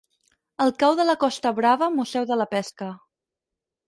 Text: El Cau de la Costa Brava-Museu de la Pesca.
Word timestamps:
El 0.63 0.71
Cau 0.83 0.95
de 0.99 1.03
la 1.09 1.15
Costa 1.23 1.51
Brava-Museu 1.59 2.25
de 2.31 2.39
la 2.43 2.47
Pesca. 2.55 2.89